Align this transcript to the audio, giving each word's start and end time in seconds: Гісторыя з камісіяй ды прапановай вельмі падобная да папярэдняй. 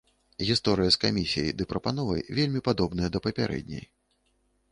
Гісторыя 0.47 0.93
з 0.93 0.97
камісіяй 1.03 1.51
ды 1.59 1.67
прапановай 1.73 2.25
вельмі 2.39 2.63
падобная 2.67 3.09
да 3.17 3.23
папярэдняй. 3.27 3.85